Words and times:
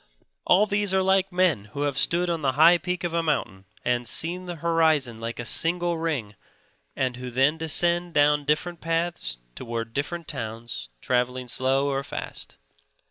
All 0.45 0.65
these 0.65 0.95
are 0.95 1.03
like 1.03 1.31
men 1.31 1.65
who 1.73 1.83
have 1.83 1.95
stood 1.95 2.27
on 2.27 2.41
the 2.41 2.53
high 2.53 2.79
peak 2.79 3.03
of 3.03 3.13
a 3.13 3.21
mountain 3.21 3.65
and 3.85 4.07
seen 4.07 4.47
the 4.47 4.55
horizon 4.55 5.19
like 5.19 5.37
a 5.37 5.45
single 5.45 5.95
ring 5.99 6.33
and 6.95 7.17
who 7.17 7.29
then 7.29 7.59
descend 7.59 8.15
down 8.15 8.43
different 8.45 8.81
paths 8.81 9.37
towards 9.53 9.93
different 9.93 10.27
towns, 10.27 10.89
traveling 11.01 11.47
slow 11.47 11.87
or 11.87 12.03
fast. 12.03 12.57